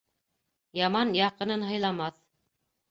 [0.79, 2.21] Яман яҡынын һыйламаҫ.